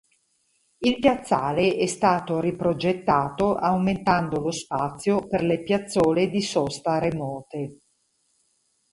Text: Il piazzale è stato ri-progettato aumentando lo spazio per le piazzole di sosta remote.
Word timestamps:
Il 0.79 0.97
piazzale 0.97 1.75
è 1.75 1.85
stato 1.85 2.39
ri-progettato 2.39 3.53
aumentando 3.53 4.39
lo 4.39 4.49
spazio 4.49 5.27
per 5.27 5.43
le 5.43 5.61
piazzole 5.61 6.27
di 6.31 6.41
sosta 6.41 6.97
remote. 6.97 7.77